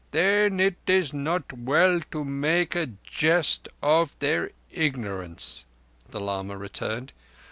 "Then 0.09 0.59
it 0.59 0.77
is 0.87 1.13
not 1.13 1.53
well 1.53 2.01
to 2.09 2.25
make 2.25 2.73
a 2.75 2.87
jest 3.03 3.69
of 3.83 4.17
their 4.17 4.49
ignorance," 4.71 5.63
the 6.09 6.19
lama 6.19 6.57
returned. 6.57 7.13